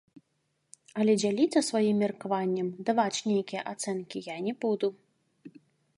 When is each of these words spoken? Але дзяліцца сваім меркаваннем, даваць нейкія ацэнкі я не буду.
Але 1.01 1.13
дзяліцца 1.23 1.59
сваім 1.69 1.97
меркаваннем, 2.03 2.67
даваць 2.89 3.23
нейкія 3.31 3.61
ацэнкі 3.75 4.17
я 4.35 4.43
не 4.47 4.53
буду. 4.67 4.87